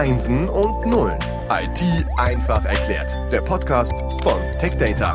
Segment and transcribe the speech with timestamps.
[0.00, 1.18] Einsen und Nullen.
[1.50, 3.14] IT einfach erklärt.
[3.30, 3.92] Der Podcast
[4.22, 5.14] von TechData.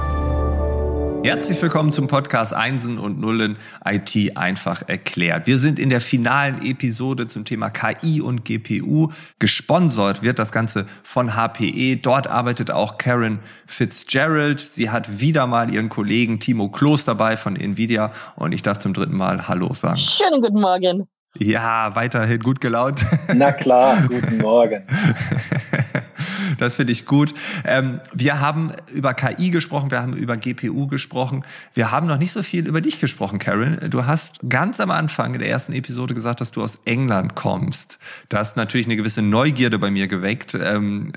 [1.24, 5.48] Herzlich willkommen zum Podcast Einsen und Nullen IT einfach erklärt.
[5.48, 9.08] Wir sind in der finalen Episode zum Thema KI und GPU.
[9.40, 11.98] Gesponsert wird das Ganze von HPE.
[11.98, 14.60] Dort arbeitet auch Karen Fitzgerald.
[14.60, 18.94] Sie hat wieder mal ihren Kollegen Timo Kloß dabei von Nvidia und ich darf zum
[18.94, 19.98] dritten Mal Hallo sagen.
[19.98, 21.08] Schönen guten Morgen.
[21.38, 23.06] Ja, weiterhin gut gelaunt.
[23.34, 24.84] Na klar, guten Morgen.
[26.58, 27.34] Das finde ich gut.
[27.66, 31.44] Ähm, wir haben über KI gesprochen, wir haben über GPU gesprochen.
[31.74, 33.78] Wir haben noch nicht so viel über dich gesprochen, Karen.
[33.90, 38.00] Du hast ganz am Anfang in der ersten Episode gesagt, dass du aus England kommst.
[38.30, 40.54] Da hast natürlich eine gewisse Neugierde bei mir geweckt.
[40.56, 41.12] Ähm,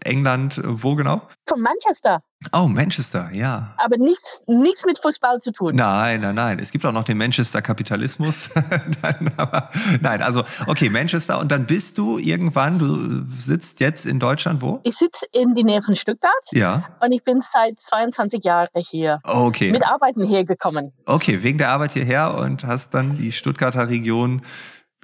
[0.00, 1.22] England, wo genau?
[1.46, 2.22] Von Manchester.
[2.52, 3.74] Oh, Manchester, ja.
[3.78, 5.74] Aber nichts, nichts mit Fußball zu tun.
[5.76, 6.58] Nein, nein, nein.
[6.58, 8.50] Es gibt auch noch den Manchester Kapitalismus.
[9.02, 11.38] nein, aber, nein, also okay, Manchester.
[11.38, 14.80] Und dann bist du irgendwann, du sitzt jetzt in Deutschland wo?
[14.84, 16.32] Ich sitze in die Nähe von Stuttgart.
[16.52, 16.96] Ja.
[17.00, 19.20] Und ich bin seit 22 Jahren hier.
[19.24, 19.72] Okay.
[19.72, 20.92] Mit Arbeiten hergekommen.
[21.06, 24.42] Okay, wegen der Arbeit hierher und hast dann die Stuttgarter Region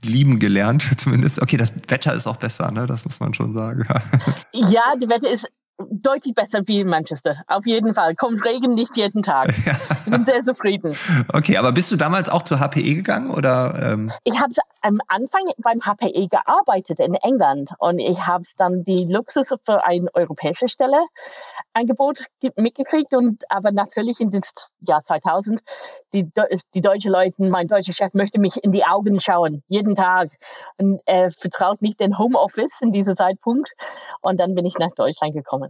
[0.02, 1.42] lieben gelernt, zumindest.
[1.42, 2.86] Okay, das Wetter ist auch besser, ne?
[2.86, 3.86] Das muss man schon sagen.
[4.52, 5.46] ja, das Wetter ist
[5.90, 7.42] deutlich besser wie in Manchester.
[7.46, 8.14] Auf jeden Fall.
[8.14, 9.54] Kommt Regen nicht jeden Tag.
[9.70, 9.76] Ja.
[10.04, 10.96] Ich bin sehr zufrieden.
[11.32, 13.92] Okay, aber bist du damals auch zur HPE gegangen oder?
[13.92, 14.10] Ähm?
[14.24, 19.48] Ich habe am Anfang beim HPE gearbeitet in England und ich habe dann die Luxus
[19.64, 20.96] für eine europäische Stelle
[21.74, 22.24] Angebot
[22.56, 24.42] mitgekriegt und aber natürlich in dem
[24.80, 25.60] Jahr 2000
[26.12, 26.28] die,
[26.74, 30.30] die deutsche Leute, mein deutscher Chef möchte mich in die Augen schauen jeden Tag
[30.78, 33.72] und er vertraut nicht den Homeoffice in diesem Zeitpunkt
[34.22, 35.69] und dann bin ich nach Deutschland gekommen.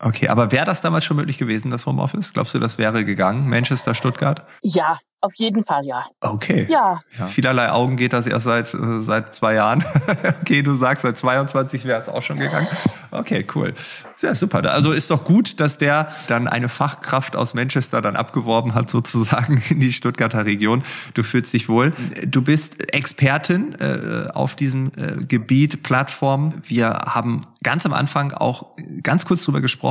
[0.00, 2.32] Okay, aber wäre das damals schon möglich gewesen, das Homeoffice?
[2.32, 3.48] Glaubst du, das wäre gegangen?
[3.48, 4.44] Manchester, Stuttgart?
[4.62, 6.04] Ja, auf jeden Fall, ja.
[6.20, 6.66] Okay.
[6.68, 7.00] Ja.
[7.18, 7.26] ja.
[7.26, 9.82] Vielerlei Augen geht das erst seit, äh, seit zwei Jahren.
[10.42, 12.66] okay, du sagst, seit 22 wäre es auch schon gegangen.
[13.10, 13.72] Okay, cool.
[14.16, 14.70] Sehr super.
[14.70, 19.62] Also ist doch gut, dass der dann eine Fachkraft aus Manchester dann abgeworben hat, sozusagen
[19.70, 20.82] in die Stuttgarter Region.
[21.14, 21.92] Du fühlst dich wohl.
[22.26, 26.52] Du bist Expertin äh, auf diesem äh, Gebiet, Plattform.
[26.64, 29.83] Wir haben ganz am Anfang auch ganz kurz drüber gesprochen,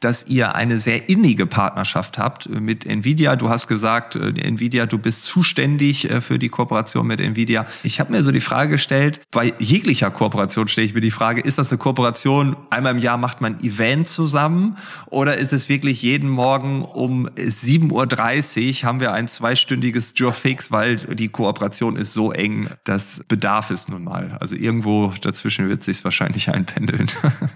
[0.00, 3.36] dass ihr eine sehr innige Partnerschaft habt mit Nvidia.
[3.36, 7.66] Du hast gesagt, äh, Nvidia du bist zuständig äh, für die Kooperation mit Nvidia.
[7.82, 11.40] Ich habe mir so die Frage gestellt, bei jeglicher Kooperation stelle ich mir die Frage,
[11.40, 14.76] ist das eine Kooperation, einmal im Jahr macht man ein Event zusammen
[15.06, 20.96] oder ist es wirklich jeden Morgen um 7.30 Uhr haben wir ein zweistündiges Fix, weil
[20.96, 24.36] die Kooperation ist so eng, das bedarf es nun mal.
[24.40, 27.10] Also irgendwo dazwischen wird sich wahrscheinlich einpendeln.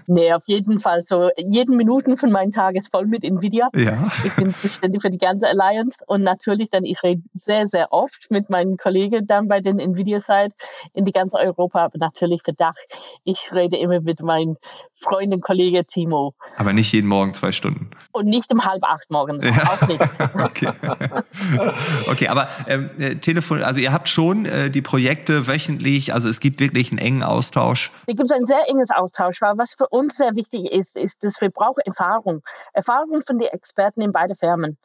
[0.07, 1.29] Nee, auf jeden Fall so.
[1.37, 3.69] Jeden Minuten von meinem Tag ist voll mit Nvidia.
[3.75, 4.09] Ja.
[4.23, 8.27] Ich bin zuständig für die ganze Alliance und natürlich dann ich rede sehr, sehr oft
[8.29, 10.55] mit meinen Kollegen dann bei den Nvidia-Site
[10.93, 12.75] in die ganze Europa, aber natürlich für Dach.
[13.23, 14.57] Ich rede immer mit meinem
[15.01, 16.33] Freund und Kollege Timo.
[16.57, 17.89] Aber nicht jeden Morgen zwei Stunden.
[18.11, 19.51] Und nicht um halb acht morgens, ja.
[19.67, 20.01] auch nicht.
[20.43, 20.71] okay.
[22.11, 26.39] okay, aber ähm, äh, Telefon, also ihr habt schon äh, die Projekte wöchentlich, also es
[26.39, 27.91] gibt wirklich einen engen Austausch.
[28.07, 31.41] Es gibt ein sehr enges Austausch, weil was für uns sehr wichtig ist, ist, dass
[31.41, 32.41] wir brauchen Erfahrung.
[32.73, 34.77] Erfahrung von den Experten in beide Firmen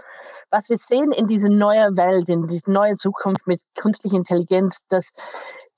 [0.50, 5.12] was wir sehen in dieser neuen Welt, in dieser neuen Zukunft mit künstlicher Intelligenz, dass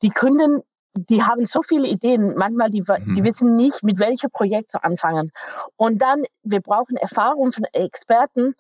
[0.03, 0.63] die Kunden,
[0.95, 3.25] die haben so viele Ideen, manchmal die, die mhm.
[3.25, 5.33] wissen nicht, mit welchem Projekt zu anfangen.
[5.77, 8.55] Und dann, wir brauchen Erfahrung von Experten,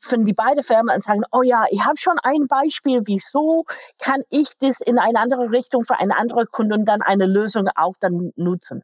[0.00, 3.64] von die beide Firmen und sagen, oh ja, ich habe schon ein Beispiel, wieso
[3.98, 7.68] kann ich das in eine andere Richtung für eine andere Kunde und dann eine Lösung
[7.74, 8.82] auch dann nutzen.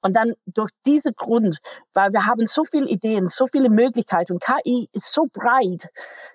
[0.00, 1.58] Und dann durch diesen Grund,
[1.94, 5.88] weil wir haben so viele Ideen, so viele Möglichkeiten und KI ist so breit,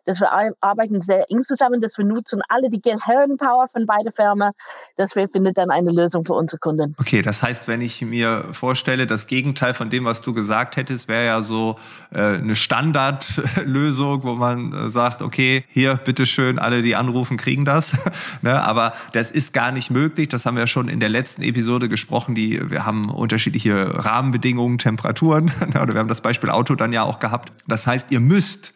[0.06, 4.52] dass wir arbeiten sehr eng zusammen, dass wir nutzen alle die Gehirnpower von beiden Firmen,
[4.98, 6.96] dass wir finden dann eine Lösung für unsere Kunden.
[7.00, 11.08] Okay, das heißt, wenn ich mir vorstelle, das Gegenteil von dem, was du gesagt hättest,
[11.08, 11.78] wäre ja so
[12.12, 17.94] äh, eine Standardlösung, wo man äh, sagt, okay, hier, bitteschön, alle, die anrufen, kriegen das.
[18.42, 18.62] ne?
[18.64, 20.30] Aber das ist gar nicht möglich.
[20.30, 22.36] Das haben wir schon in der letzten Episode gesprochen.
[22.36, 25.52] Die, wir haben unterschiedliche Rahmenbedingungen, Temperaturen.
[25.70, 27.52] Oder wir haben das Beispiel Auto dann ja auch gehabt.
[27.68, 28.75] Das heißt, ihr müsst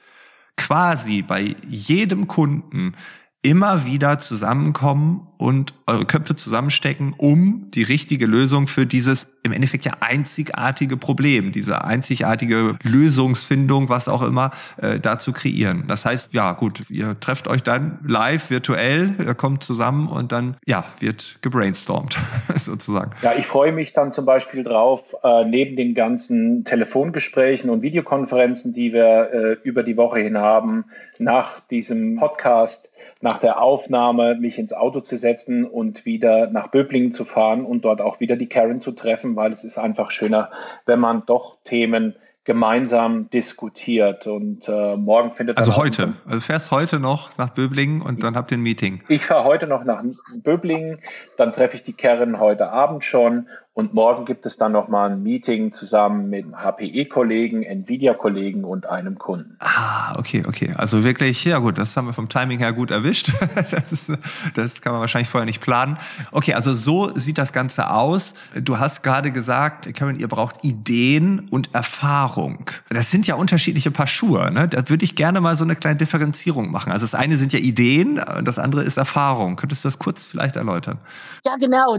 [0.60, 2.94] quasi bei jedem Kunden
[3.42, 9.86] immer wieder zusammenkommen und eure Köpfe zusammenstecken, um die richtige Lösung für dieses im Endeffekt
[9.86, 14.52] ja einzigartige Problem, diese einzigartige Lösungsfindung, was auch immer,
[14.82, 15.86] äh, da zu kreieren.
[15.88, 20.58] Das heißt, ja gut, ihr trefft euch dann live, virtuell, ihr kommt zusammen und dann,
[20.66, 22.18] ja, wird gebrainstormt,
[22.56, 23.12] sozusagen.
[23.22, 28.74] Ja, ich freue mich dann zum Beispiel drauf, äh, neben den ganzen Telefongesprächen und Videokonferenzen,
[28.74, 30.84] die wir äh, über die Woche hin haben,
[31.18, 32.89] nach diesem Podcast,
[33.22, 37.84] nach der Aufnahme mich ins Auto zu setzen und wieder nach Böblingen zu fahren und
[37.84, 40.52] dort auch wieder die Karen zu treffen, weil es ist einfach schöner,
[40.86, 44.26] wenn man doch Themen gemeinsam diskutiert.
[44.26, 46.14] Und äh, morgen findet Also heute.
[46.26, 49.04] Also fährst heute noch nach Böblingen und dann habt ihr ein Meeting.
[49.08, 50.04] Ich fahre heute noch nach
[50.42, 51.00] Böblingen,
[51.38, 55.24] dann treffe ich die Karen heute Abend schon und morgen gibt es dann nochmal ein
[55.24, 59.56] Meeting zusammen mit HPE-Kollegen, Nvidia-Kollegen und einem Kunden.
[59.60, 60.74] Ah, okay, okay.
[60.76, 63.32] Also wirklich, ja gut, das haben wir vom Timing her gut erwischt.
[63.70, 64.12] Das, ist,
[64.56, 65.98] das kann man wahrscheinlich vorher nicht planen.
[66.32, 68.34] Okay, also so sieht das Ganze aus.
[68.56, 72.72] Du hast gerade gesagt, Karen, ihr braucht Ideen und Erfahrung.
[72.90, 74.52] Das sind ja unterschiedliche Paar Schuhe.
[74.52, 74.68] Ne?
[74.68, 76.92] Da würde ich gerne mal so eine kleine Differenzierung machen.
[76.92, 79.56] Also das eine sind ja Ideen, das andere ist Erfahrung.
[79.56, 81.00] Könntest du das kurz vielleicht erläutern?
[81.46, 81.98] Ja, genau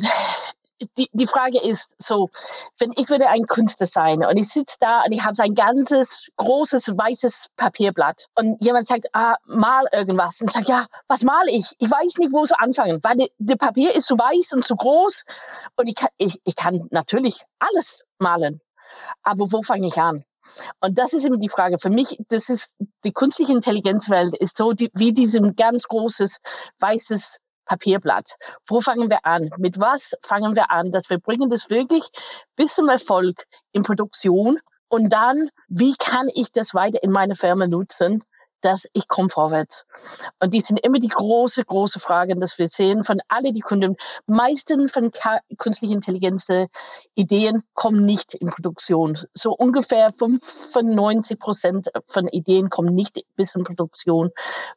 [0.96, 2.30] die, die Frage ist so,
[2.78, 5.54] wenn ich würde ein Künstler sein und ich sitze da und ich habe so ein
[5.54, 11.50] ganzes großes weißes Papierblatt und jemand sagt, ah, mal irgendwas und sage, ja, was male
[11.50, 11.74] ich?
[11.78, 15.24] Ich weiß nicht, wo so anfangen, weil das Papier ist zu weiß und zu groß
[15.76, 18.60] und ich kann, ich, ich kann natürlich alles malen,
[19.22, 20.24] aber wo fange ich an?
[20.80, 21.78] Und das ist immer die Frage.
[21.78, 22.74] Für mich, das ist
[23.04, 26.40] die künstliche Intelligenzwelt ist so die, wie diesem ganz großes
[26.80, 27.38] weißes
[27.70, 28.34] Papierblatt.
[28.67, 29.49] Wo fangen wir an?
[29.56, 32.02] Mit was fangen wir an, dass wir bringen das wirklich
[32.56, 34.58] bis zum Erfolg in Produktion
[34.88, 38.25] und dann, wie kann ich das weiter in meiner Firma nutzen,
[38.60, 39.86] dass ich komme vorwärts.
[40.38, 43.96] Und die sind immer die große, große Fragen, dass wir sehen von alle die Kunden.
[44.26, 45.10] Meisten von
[45.58, 46.46] künstlicher Intelligenz
[47.14, 49.16] Ideen kommen nicht in Produktion.
[49.34, 54.30] So ungefähr 95 Prozent von Ideen kommen nicht bis in Produktion,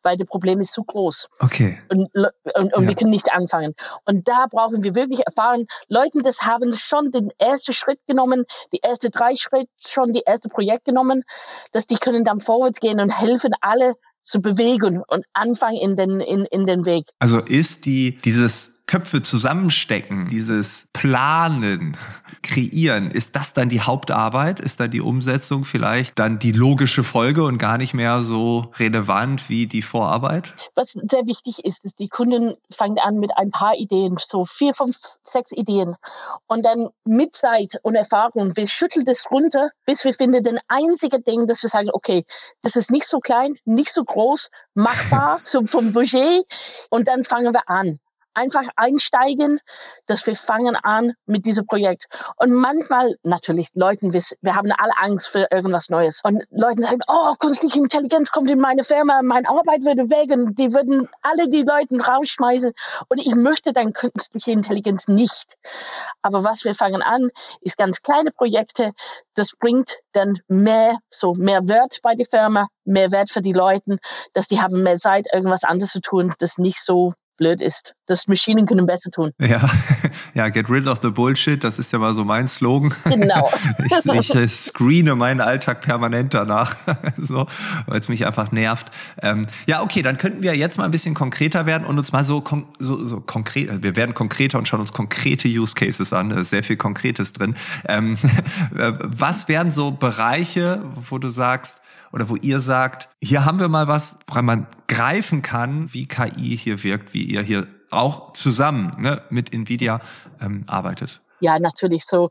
[0.04, 1.30] weil das Problem ist zu groß.
[1.40, 1.80] Okay.
[1.90, 2.88] Und, und, und ja.
[2.88, 3.76] wir können nicht anfangen.
[4.06, 5.68] Und da brauchen wir wirklich erfahren.
[5.88, 10.50] Leute, das haben schon den ersten Schritt genommen, die ersten drei Schritte schon die erste
[10.50, 11.24] Projekt genommen,
[11.72, 16.20] dass die können dann vorwärts gehen und helfen alle zu bewegen und anfangen in den,
[16.22, 17.08] in, in den Weg.
[17.20, 21.98] Also ist die, dieses Köpfe zusammenstecken, dieses Planen,
[22.44, 24.60] Kreieren, ist das dann die Hauptarbeit?
[24.60, 29.50] Ist dann die Umsetzung vielleicht dann die logische Folge und gar nicht mehr so relevant
[29.50, 30.54] wie die Vorarbeit?
[30.76, 34.76] Was sehr wichtig ist, ist, die Kunden fangen an mit ein paar Ideen, so vier,
[34.76, 35.96] fünf, sechs Ideen.
[36.46, 41.24] Und dann mit Zeit und Erfahrung, wir schütteln das runter, bis wir finden den einzigen
[41.24, 42.26] Ding, dass wir sagen, okay,
[42.62, 46.46] das ist nicht so klein, nicht so groß, machbar, so vom Budget.
[46.92, 48.00] Und dann fangen wir an
[48.34, 49.60] einfach einsteigen,
[50.06, 52.08] dass wir fangen an mit diesem Projekt.
[52.38, 56.20] Und manchmal, natürlich, Leuten, wir, wir haben alle Angst für irgendwas Neues.
[56.24, 60.58] Und Leute sagen, oh, künstliche Intelligenz kommt in meine Firma, meine Arbeit würde weg und
[60.58, 62.74] die würden alle die Leute rausschmeißen.
[63.10, 65.58] Und ich möchte dann künstliche Intelligenz nicht.
[66.22, 67.30] Aber was wir fangen an,
[67.62, 68.94] ist ganz kleine Projekte.
[69.36, 73.98] Das bringt dann mehr, so mehr Wert bei der Firma, mehr Wert für die Leute,
[74.34, 77.14] dass die haben mehr Zeit, irgendwas anderes zu tun, das nicht so
[77.44, 77.94] blöd ist.
[78.06, 79.32] Das Maschinen können besser tun.
[79.40, 79.70] Ja,
[80.34, 82.94] ja, get rid of the bullshit, das ist ja mal so mein Slogan.
[83.04, 83.50] Genau.
[84.20, 86.76] ich, ich screene meinen Alltag permanent danach,
[87.18, 87.46] so,
[87.88, 88.88] weil es mich einfach nervt.
[89.22, 92.24] Ähm, ja, okay, dann könnten wir jetzt mal ein bisschen konkreter werden und uns mal
[92.24, 92.42] so,
[92.80, 96.52] so, so konkret, wir werden konkreter und schauen uns konkrete Use Cases an, da ist
[96.52, 97.56] sehr viel Konkretes drin.
[97.88, 98.18] Ähm,
[98.72, 101.78] was wären so Bereiche, wo du sagst,
[102.14, 106.56] oder wo ihr sagt, hier haben wir mal was, woran man greifen kann, wie KI
[106.56, 110.00] hier wirkt, wie ihr hier auch zusammen ne, mit Nvidia
[110.40, 111.22] ähm, arbeitet?
[111.40, 112.30] Ja, natürlich so.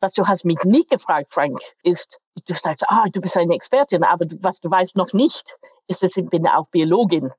[0.00, 4.04] Was du hast mich nicht gefragt, Frank, ist, du sagst, ah, du bist eine Expertin,
[4.04, 5.56] aber was du weißt noch nicht,
[5.88, 7.32] ist, dass ich bin auch Biologin.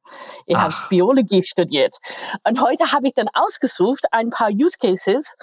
[0.46, 1.96] Ich habe Biologie studiert.
[2.44, 5.38] Und heute habe ich dann ausgesucht ein paar Use Cases,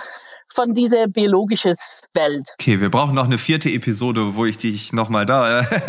[0.55, 1.75] von dieser biologischen
[2.15, 2.55] Welt.
[2.59, 5.61] Okay, wir brauchen noch eine vierte Episode, wo ich dich nochmal da.
[5.61, 5.65] Äh,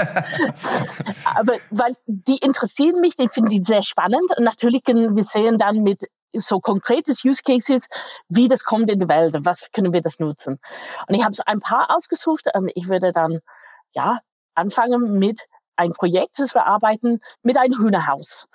[1.36, 4.38] Aber weil die interessieren mich, die finde ich sehr spannend.
[4.38, 7.88] Und natürlich können wir sehen dann mit so konkretes Use Cases,
[8.30, 10.60] wie das kommt in die Welt und was können wir das nutzen.
[11.08, 13.40] Und ich habe so ein paar ausgesucht und ich würde dann
[13.94, 14.20] ja
[14.54, 15.42] anfangen mit
[15.78, 18.48] ein Projekt, das wir arbeiten mit einem Hühnerhaus.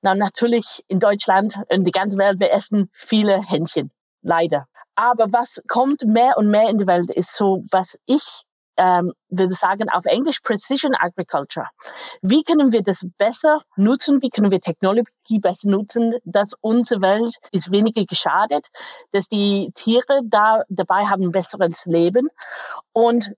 [0.00, 3.90] Na, natürlich in Deutschland und die ganze Welt, wir essen viele Hähnchen.
[4.22, 4.68] Leider.
[4.98, 8.42] Aber was kommt mehr und mehr in die Welt, ist so, was ich
[8.76, 11.66] ähm, würde sagen auf Englisch Precision Agriculture.
[12.22, 14.22] Wie können wir das besser nutzen?
[14.22, 18.68] Wie können wir Technologie besser nutzen, dass unsere Welt ist weniger geschadet,
[19.12, 22.28] dass die Tiere da dabei haben ein besseres Leben
[22.92, 23.32] und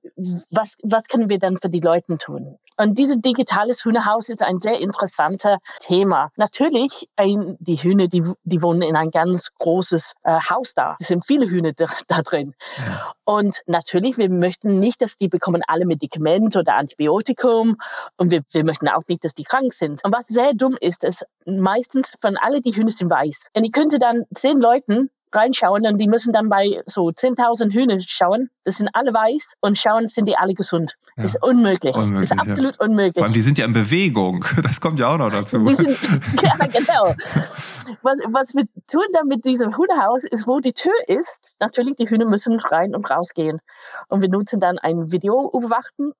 [0.51, 2.59] was, was können wir dann für die Leute tun?
[2.77, 6.31] Und dieses digitales Hühnerhaus ist ein sehr interessanter Thema.
[6.37, 10.97] Natürlich, die Hühner, die, die wohnen in ein ganz großes äh, Haus da.
[10.99, 12.55] Es sind viele Hühner da, da drin.
[12.79, 13.13] Ja.
[13.25, 17.77] Und natürlich, wir möchten nicht, dass die bekommen alle alle Medikamente oder Antibiotikum
[18.17, 20.05] und wir, wir möchten auch nicht, dass die krank sind.
[20.05, 23.47] Und was sehr dumm ist, ist meistens von alle die Hühner sind weiß.
[23.55, 27.99] Und ich könnte dann zehn Leuten reinschauen und die müssen dann bei so 10.000 Hühner
[28.01, 28.51] schauen.
[28.65, 30.97] Das sind alle weiß und schauen, sind die alle gesund.
[31.17, 31.25] Ja.
[31.25, 31.95] Ist unmöglich.
[31.95, 32.31] unmöglich.
[32.31, 32.87] Ist absolut ja.
[32.87, 33.15] unmöglich.
[33.15, 34.45] Vor allem, die sind ja in Bewegung.
[34.71, 35.59] Das kommt ja auch noch dazu.
[35.65, 35.91] Die sind,
[36.43, 37.15] ja, genau.
[38.03, 41.57] Was, was wir tun dann mit diesem Hühnerhaus ist, wo die Tür ist.
[41.59, 43.59] Natürlich, die Hühner müssen rein und rausgehen.
[44.09, 46.13] Und wir nutzen dann ein Video überwachen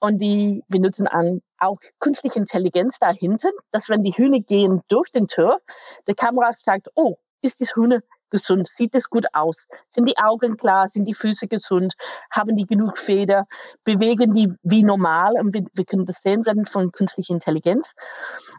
[0.00, 5.10] und die, wir nutzen an auch künstliche Intelligenz dahinter, dass wenn die Hühner gehen durch
[5.10, 5.60] den Tür,
[6.06, 8.00] der Kamera sagt, oh, ist das Hühner
[8.34, 8.66] gesund?
[8.66, 9.68] Sieht es gut aus?
[9.86, 10.88] Sind die Augen klar?
[10.88, 11.94] Sind die Füße gesund?
[12.30, 13.46] Haben die genug Feder?
[13.84, 15.34] Bewegen die wie normal?
[15.40, 17.94] Und wir, wir können das sehen werden von künstlicher Intelligenz.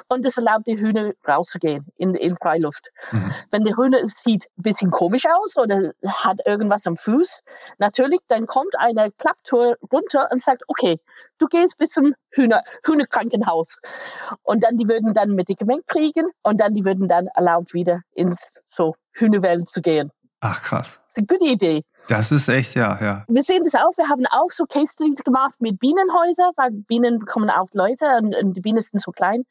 [0.08, 2.90] Und das erlaubt die Hühner rauszugehen in, in Freiluft.
[3.12, 3.36] Mhm.
[3.52, 7.44] Wenn die Hühner es sieht ein bisschen komisch aus oder hat irgendwas am Fuß,
[7.78, 11.00] natürlich, dann kommt eine Klapptour runter und sagt, okay,
[11.40, 13.78] du gehst bis zum Hühner, Hühnerkrankenhaus.
[14.44, 18.38] Und dann, die würden dann Medikament kriegen und dann, die würden dann erlaubt wieder ins
[18.68, 20.12] so Hühnerwelt zu gehen.
[20.42, 21.00] Ach krass.
[21.16, 21.84] Das ist eine gute Idee.
[22.08, 23.26] Das ist echt, ja, ja.
[23.28, 23.98] Wir sehen das auch.
[23.98, 28.36] Wir haben auch so Case Studies gemacht mit Bienenhäusern, weil Bienen bekommen auch Läuse und,
[28.36, 29.44] und die Bienen sind so klein,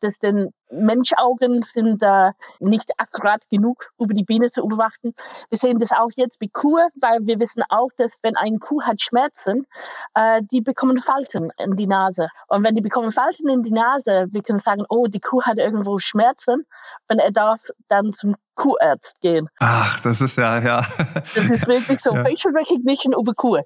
[0.00, 5.14] dass den Menschaugen sind äh, nicht akkurat genug, über die Biene zu überwachen.
[5.50, 8.82] Wir sehen das auch jetzt mit Kuh, weil wir wissen auch, dass wenn eine Kuh
[8.82, 9.66] hat Schmerzen,
[10.14, 12.28] äh, die bekommen Falten in die Nase.
[12.48, 15.58] Und wenn die bekommen Falten in die Nase, wir können sagen, oh, die Kuh hat
[15.58, 16.66] irgendwo Schmerzen
[17.08, 19.48] und er darf dann zum Kuharzt gehen.
[19.60, 20.86] Ach, das ist ja, ja.
[21.34, 22.24] Das ist wirklich so ja.
[22.24, 23.60] Facial Recognition über Kuh.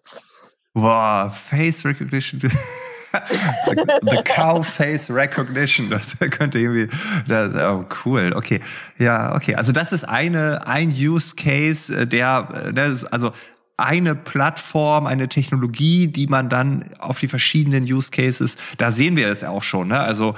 [0.74, 2.40] Wow, Face Recognition.
[3.12, 6.88] the, the, Cow Face Recognition, das könnte irgendwie,
[7.26, 8.60] das, oh cool, okay,
[8.98, 13.32] ja, okay, also das ist eine, ein Use Case, äh, der, äh, der ist, also
[13.76, 19.28] eine Plattform, eine Technologie, die man dann auf die verschiedenen Use Cases, da sehen wir
[19.28, 19.98] es auch schon, ne?
[19.98, 20.34] Also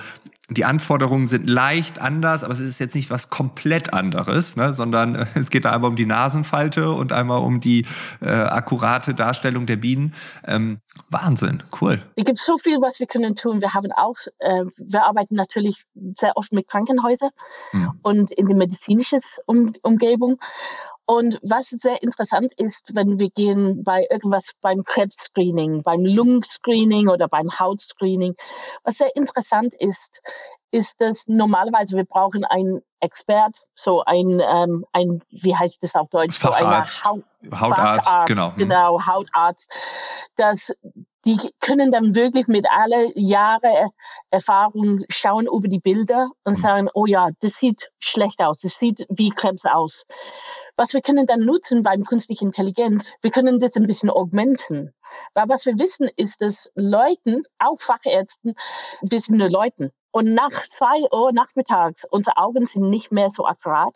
[0.50, 5.14] die Anforderungen sind leicht anders, aber es ist jetzt nicht was komplett anderes, ne, sondern
[5.14, 7.84] äh, es geht da einmal um die Nasenfalte und einmal um die
[8.20, 10.14] äh, akkurate Darstellung der Bienen.
[10.46, 12.02] Ähm, Wahnsinn, cool.
[12.16, 13.60] Es gibt so viel, was wir können tun.
[13.60, 15.84] Wir haben auch, äh, wir arbeiten natürlich
[16.18, 17.30] sehr oft mit Krankenhäusern
[17.72, 17.92] hm.
[18.02, 20.38] und in der medizinischen um Umgebung.
[21.10, 27.28] Und was sehr interessant ist, wenn wir gehen bei irgendwas beim Krebs-Screening, beim Lungenscreening oder
[27.28, 28.34] beim Hautscreening,
[28.84, 30.20] was sehr interessant ist,
[30.70, 36.10] ist, dass normalerweise wir brauchen einen Expert, so ein, ähm, ein wie heißt das auf
[36.10, 36.38] Deutsch?
[36.38, 37.00] Facharzt.
[37.02, 37.24] So Haut,
[37.58, 38.50] Hautarzt, Facharzt, genau.
[38.50, 38.56] Mhm.
[38.58, 39.72] Genau, Hautarzt.
[40.36, 40.70] dass
[41.24, 43.88] die können dann wirklich mit alle Jahre
[44.30, 46.60] Erfahrung schauen über die Bilder und mhm.
[46.60, 50.04] sagen, oh ja, das sieht schlecht aus, das sieht wie Krebs aus.
[50.78, 54.94] Was wir können dann nutzen beim künstlichen Intelligenz, wir können das ein bisschen augmenten.
[55.34, 58.54] Weil was wir wissen, ist, dass Leuten, auch Fachärzten,
[59.02, 59.90] bisschen Leuten.
[60.12, 63.92] Und nach zwei Uhr nachmittags, unsere Augen sind nicht mehr so akkurat.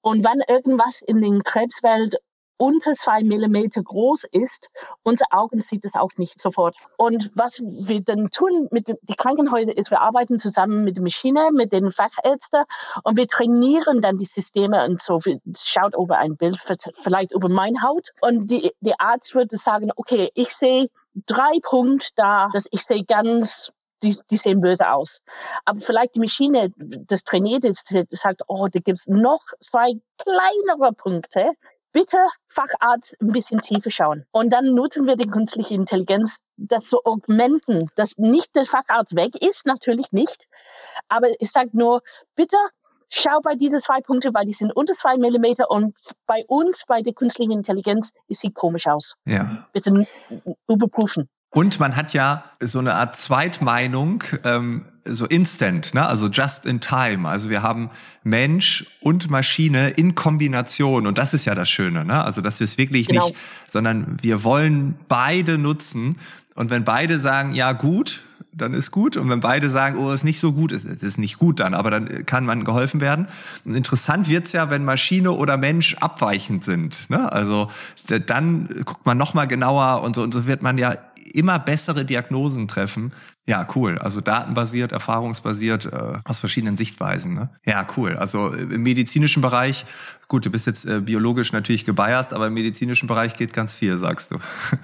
[0.00, 2.16] Und wenn irgendwas in den Krebswelt
[2.58, 4.68] unter zwei Millimeter groß ist,
[5.02, 6.76] unsere Augen sieht es auch nicht sofort.
[6.96, 11.50] Und was wir dann tun mit den Krankenhäusern ist, wir arbeiten zusammen mit der Maschine,
[11.52, 12.64] mit den Fachärzten
[13.04, 15.24] und wir trainieren dann die Systeme und so.
[15.24, 16.58] Wir schaut über ein Bild,
[16.94, 20.88] vielleicht über meine Haut und die, die Arzt würde sagen, okay, ich sehe
[21.26, 23.70] drei Punkte da, dass ich sehe ganz
[24.02, 25.20] die, die sehen böse aus.
[25.64, 31.52] Aber vielleicht die Maschine, das trainiert ist, sagt, oh, da gibt's noch zwei kleinere Punkte,
[31.92, 32.18] bitte
[32.48, 34.24] Facharzt ein bisschen tiefer schauen.
[34.30, 39.34] Und dann nutzen wir die künstliche Intelligenz, das zu augmenten, dass nicht der Facharzt weg
[39.42, 40.46] ist, natürlich nicht.
[41.08, 42.02] Aber ich sage nur,
[42.34, 42.56] bitte
[43.10, 47.02] schau bei diese zwei Punkte, weil die sind unter zwei Millimeter und bei uns, bei
[47.02, 49.14] der künstlichen Intelligenz, es sieht komisch aus.
[49.24, 49.66] Ja.
[49.72, 50.06] Bitte
[50.68, 51.28] überprüfen.
[51.50, 56.06] Und man hat ja so eine Art Zweitmeinung, ähm, so instant, ne?
[56.06, 57.28] also just in time.
[57.28, 57.90] Also wir haben
[58.24, 62.24] Mensch und Maschine in Kombination und das ist ja das Schöne, ne?
[62.24, 63.28] also dass wir es wirklich genau.
[63.28, 63.38] nicht,
[63.70, 66.16] sondern wir wollen beide nutzen
[66.54, 68.22] und wenn beide sagen, ja gut,
[68.52, 69.16] dann ist gut.
[69.16, 71.90] Und wenn beide sagen, oh, ist nicht so gut, ist, ist nicht gut dann, aber
[71.90, 73.28] dann kann man geholfen werden.
[73.64, 77.08] Und interessant wird's ja, wenn Maschine oder Mensch abweichend sind.
[77.10, 77.30] Ne?
[77.30, 77.68] Also
[78.06, 80.96] dann guckt man noch mal genauer und so und so wird man ja
[81.30, 83.12] immer bessere Diagnosen treffen.
[83.46, 83.98] Ja, cool.
[83.98, 87.34] Also datenbasiert, erfahrungsbasiert, äh, aus verschiedenen Sichtweisen.
[87.34, 87.50] Ne?
[87.64, 88.16] Ja, cool.
[88.16, 89.86] Also äh, im medizinischen Bereich,
[90.28, 93.98] gut, du bist jetzt äh, biologisch natürlich gebiased, aber im medizinischen Bereich geht ganz viel,
[93.98, 94.38] sagst du.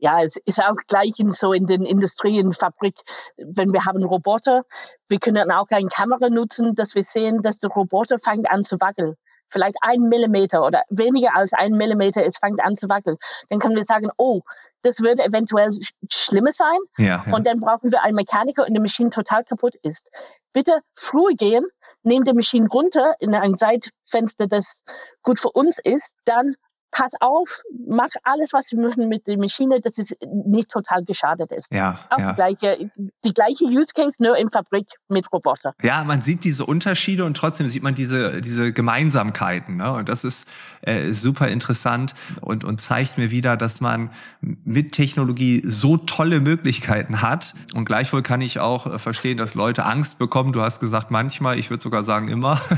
[0.00, 2.94] Ja, es ist auch gleich in so in den Industrien, Fabrik,
[3.38, 4.64] wenn wir haben Roboter,
[5.08, 8.76] wir können auch eine Kamera nutzen, dass wir sehen, dass der Roboter fängt an zu
[8.80, 9.14] wackeln
[9.54, 13.16] vielleicht ein Millimeter oder weniger als ein Millimeter, es fängt an zu wackeln,
[13.48, 14.42] dann können wir sagen, oh,
[14.84, 15.70] das würde eventuell
[16.10, 16.78] schlimmer sein.
[16.98, 17.34] Ja, ja.
[17.34, 20.06] Und dann brauchen wir einen Mechaniker und die Maschine total kaputt ist.
[20.52, 21.66] Bitte früh gehen,
[22.02, 24.84] nehmen die Maschine runter in ein Zeitfenster, das
[25.22, 26.54] gut für uns ist, dann
[26.94, 31.50] pass auf, mach alles, was wir müssen mit der Maschine, dass es nicht total geschadet
[31.50, 31.66] ist.
[31.72, 32.30] Ja, Auch ja.
[32.30, 32.90] Die, gleiche,
[33.24, 35.74] die gleiche Use Case, nur in Fabrik mit Roboter.
[35.82, 39.76] Ja, man sieht diese Unterschiede und trotzdem sieht man diese, diese Gemeinsamkeiten.
[39.76, 39.92] Ne?
[39.92, 40.46] Und das ist,
[40.82, 44.10] äh, super interessant und, und zeigt mir wieder, dass man
[44.40, 47.54] mit Technologie so tolle Möglichkeiten hat.
[47.74, 50.52] Und gleichwohl kann ich auch äh, verstehen, dass Leute Angst bekommen.
[50.52, 52.60] Du hast gesagt, manchmal, ich würde sogar sagen, immer.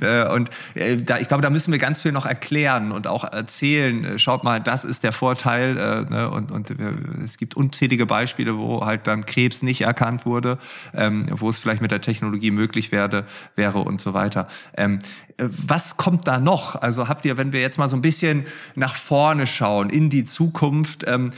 [0.00, 3.13] Äh, und äh, da, ich glaube, da müssen wir ganz viel noch erklären und auch
[3.22, 6.30] erzählen, äh, schaut mal, das ist der Vorteil äh, ne?
[6.30, 6.74] und, und äh,
[7.22, 10.58] es gibt unzählige Beispiele, wo halt dann Krebs nicht erkannt wurde,
[10.94, 14.48] ähm, wo es vielleicht mit der Technologie möglich werde, wäre und so weiter.
[14.76, 14.98] Ähm,
[15.36, 16.80] äh, was kommt da noch?
[16.80, 20.24] Also habt ihr, wenn wir jetzt mal so ein bisschen nach vorne schauen, in die
[20.24, 21.32] Zukunft, ähm,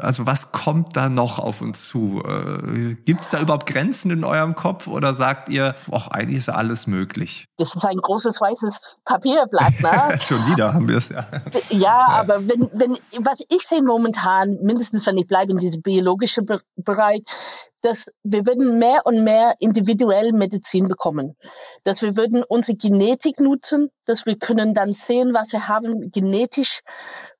[0.00, 2.22] also was kommt da noch auf uns zu?
[2.24, 6.48] Äh, Gibt es da überhaupt Grenzen in eurem Kopf oder sagt ihr, ach, eigentlich ist
[6.48, 7.46] alles möglich?
[7.58, 10.18] Das ist ein großes weißes Papierblatt, ne?
[10.26, 11.08] Schon wieder haben wir ja.
[11.10, 11.60] ja.
[11.70, 16.46] Ja, aber wenn, wenn, was ich sehe momentan, mindestens wenn ich bleibe in diesem biologischen
[16.76, 17.22] Bereich,
[17.82, 21.36] dass wir würden mehr und mehr individuell Medizin bekommen.
[21.82, 26.80] Dass wir würden unsere Genetik nutzen, dass wir können dann sehen, was wir haben genetisch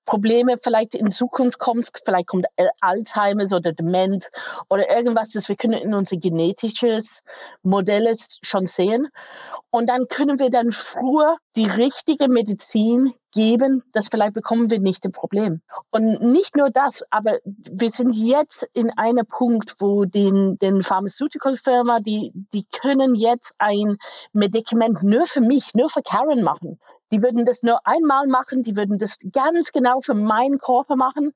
[0.04, 2.47] Probleme vielleicht in Zukunft kommt, vielleicht kommt
[2.80, 4.30] Alzheimer's oder Dement
[4.68, 7.23] oder irgendwas, das wir können in unser genetisches
[7.62, 9.09] Modell schon sehen.
[9.71, 15.04] Und dann können wir dann früher die richtige Medizin geben, das vielleicht bekommen wir nicht
[15.04, 15.62] ein Problem.
[15.90, 22.00] Und nicht nur das, aber wir sind jetzt in einem Punkt, wo den, den Pharmaceutical-Firma,
[22.00, 23.97] die, die können jetzt ein
[24.32, 26.78] Medikament nur für mich, nur für Karen machen.
[27.12, 31.33] Die würden das nur einmal machen, die würden das ganz genau für meinen Körper machen,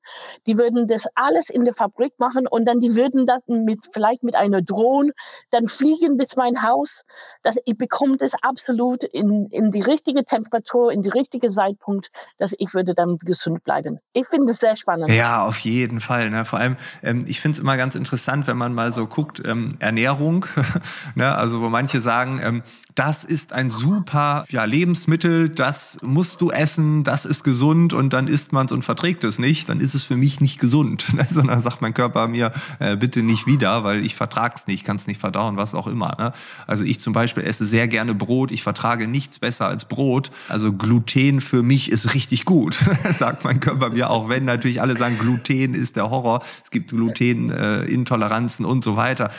[0.47, 4.23] die würden das alles in der Fabrik machen und dann die würden das mit, vielleicht
[4.23, 5.11] mit einer Drohne
[5.51, 7.05] dann fliegen bis mein Haus,
[7.43, 12.53] dass ich bekomme das absolut in, in die richtige Temperatur, in die richtige Zeitpunkt, dass
[12.57, 13.99] ich würde dann gesund bleiben.
[14.13, 15.09] Ich finde es sehr spannend.
[15.09, 16.29] Ja, auf jeden Fall.
[16.29, 16.45] Ne?
[16.45, 19.69] Vor allem, ähm, ich finde es immer ganz interessant, wenn man mal so guckt, ähm,
[19.79, 20.45] Ernährung,
[21.15, 21.35] ne?
[21.35, 22.63] also wo manche sagen, ähm,
[22.95, 28.27] das ist ein super ja, Lebensmittel, das musst du essen, das ist gesund und dann
[28.27, 31.07] isst man es und verträgt es nicht, dann ist es für mich nicht gesund.
[31.17, 31.25] Ne?
[31.27, 35.07] Sondern sagt mein Körper mir, äh, bitte nicht wieder, weil ich vertrag's nicht, kann es
[35.07, 36.15] nicht verdauen, was auch immer.
[36.19, 36.31] Ne?
[36.67, 40.29] Also ich zum Beispiel esse sehr gerne Brot, ich vertrage nichts besser als Brot.
[40.47, 44.95] Also Gluten für mich ist richtig gut, sagt mein Körper mir, auch wenn natürlich alle
[44.95, 49.31] sagen, Gluten ist der Horror, es gibt Glutenintoleranzen äh, und so weiter.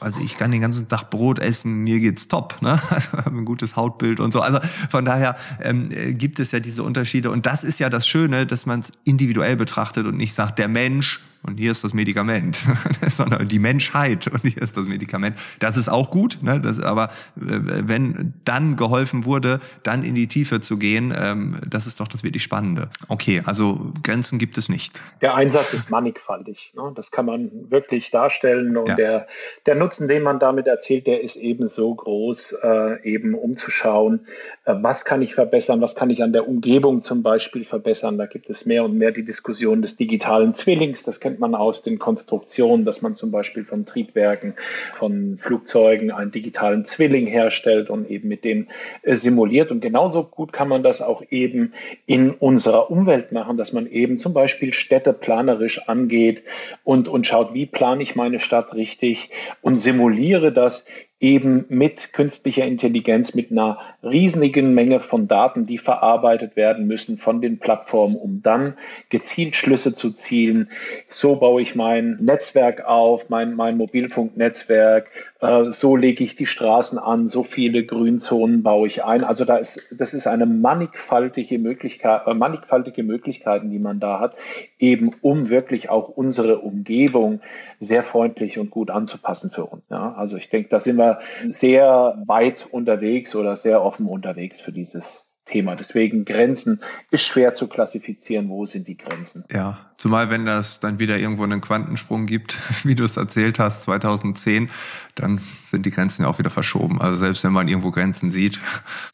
[0.00, 2.62] Also ich kann den ganzen Tag Brot essen, mir geht's top.
[2.62, 2.80] Ne?
[2.90, 4.40] also ein gutes Hautbild und so.
[4.40, 7.30] Also von daher ähm, gibt es ja diese Unterschiede.
[7.30, 10.68] Und das ist ja das Schöne, dass man es individuell betrachtet und nicht sagt, der
[10.68, 12.62] Mensch und hier ist das Medikament,
[13.08, 15.38] sondern die Menschheit und hier ist das Medikament.
[15.58, 16.60] Das ist auch gut, ne?
[16.60, 17.04] das, aber
[17.36, 22.08] äh, wenn dann geholfen wurde, dann in die Tiefe zu gehen, ähm, das ist doch
[22.08, 22.90] das wirklich Spannende.
[23.08, 25.00] Okay, also Grenzen gibt es nicht.
[25.22, 26.74] Der Einsatz ist mannigfaltig.
[26.76, 26.92] Ne?
[26.94, 28.94] Das kann man wirklich darstellen und ja.
[28.94, 29.26] der,
[29.64, 34.26] der Nutzen, den man damit erzielt, der ist eben so groß, äh, eben umzuschauen,
[34.59, 38.18] äh, was kann ich verbessern, was kann ich an der Umgebung zum Beispiel verbessern.
[38.18, 41.82] Da gibt es mehr und mehr die Diskussion des digitalen Zwillings, das kennt man aus
[41.82, 44.54] den Konstruktionen, dass man zum Beispiel von Triebwerken,
[44.94, 48.68] von Flugzeugen einen digitalen Zwilling herstellt und eben mit dem
[49.02, 49.70] äh, simuliert.
[49.70, 51.72] Und genauso gut kann man das auch eben
[52.06, 56.42] in unserer Umwelt machen, dass man eben zum Beispiel Städte planerisch angeht
[56.84, 59.30] und, und schaut, wie plane ich meine Stadt richtig
[59.62, 60.84] und simuliere das
[61.20, 67.42] eben mit künstlicher Intelligenz, mit einer riesigen Menge von Daten, die verarbeitet werden müssen von
[67.42, 68.74] den Plattformen, um dann
[69.10, 70.70] gezielt Schlüsse zu zielen.
[71.08, 76.98] So baue ich mein Netzwerk auf, mein, mein Mobilfunknetzwerk, äh, so lege ich die Straßen
[76.98, 79.22] an, so viele Grünzonen baue ich ein.
[79.22, 84.36] Also da ist, das ist eine mannigfaltige Möglichkeit, äh, mannigfaltige Möglichkeiten, die man da hat,
[84.80, 87.40] eben um wirklich auch unsere Umgebung
[87.78, 89.82] sehr freundlich und gut anzupassen für uns.
[89.90, 94.72] Ja, also ich denke, da sind wir sehr weit unterwegs oder sehr offen unterwegs für
[94.72, 95.74] dieses Thema.
[95.74, 98.48] Deswegen Grenzen ist schwer zu klassifizieren.
[98.48, 99.44] Wo sind die Grenzen?
[99.50, 103.82] Ja, zumal wenn das dann wieder irgendwo einen Quantensprung gibt, wie du es erzählt hast,
[103.82, 104.70] 2010,
[105.14, 107.00] dann sind die Grenzen ja auch wieder verschoben.
[107.00, 108.60] Also selbst wenn man irgendwo Grenzen sieht.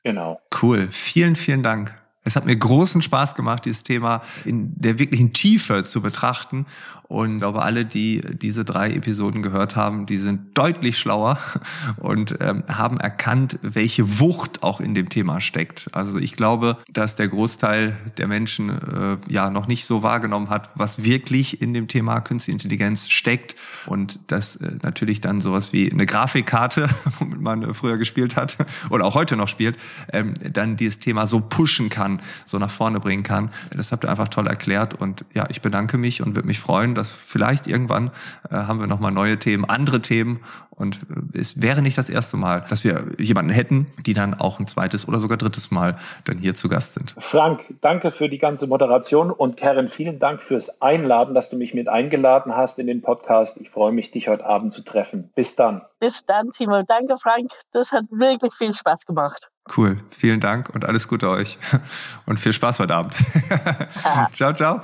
[0.04, 0.40] Genau.
[0.62, 0.88] Cool.
[0.90, 1.94] Vielen, vielen Dank.
[2.26, 6.66] Es hat mir großen Spaß gemacht, dieses Thema in der wirklichen Tiefe zu betrachten
[7.08, 11.38] Und ich glaube, alle, die diese drei Episoden gehört haben, die sind deutlich schlauer
[11.98, 15.86] und ähm, haben erkannt, welche Wucht auch in dem Thema steckt.
[15.92, 20.70] Also ich glaube, dass der Großteil der Menschen äh, ja noch nicht so wahrgenommen hat,
[20.74, 23.54] was wirklich in dem Thema Künstliche Intelligenz steckt
[23.86, 26.88] und dass äh, natürlich dann sowas wie eine Grafikkarte,
[27.18, 28.56] womit man früher gespielt hat
[28.90, 29.76] oder auch heute noch spielt,
[30.12, 33.50] ähm, dann dieses Thema so pushen kann, so nach vorne bringen kann.
[33.70, 36.95] Das habt ihr einfach toll erklärt und ja, ich bedanke mich und würde mich freuen,
[36.96, 38.10] dass vielleicht irgendwann
[38.50, 40.40] äh, haben wir nochmal neue Themen, andere Themen
[40.76, 44.60] und äh, es wäre nicht das erste Mal, dass wir jemanden hätten, die dann auch
[44.60, 47.14] ein zweites oder sogar drittes Mal dann hier zu Gast sind.
[47.18, 51.74] Frank, danke für die ganze Moderation und Karen, vielen Dank fürs Einladen, dass du mich
[51.74, 53.58] mit eingeladen hast in den Podcast.
[53.60, 55.30] Ich freue mich, dich heute Abend zu treffen.
[55.34, 55.82] Bis dann.
[55.98, 56.82] Bis dann, Timo.
[56.86, 57.50] Danke, Frank.
[57.72, 59.48] Das hat wirklich viel Spaß gemacht.
[59.76, 59.98] Cool.
[60.10, 61.58] Vielen Dank und alles Gute euch.
[62.26, 63.14] Und viel Spaß heute Abend.
[64.32, 64.80] ciao, ciao.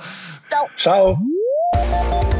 [0.49, 0.67] Ciao.
[0.75, 1.17] Ciao.
[1.73, 2.32] Thank you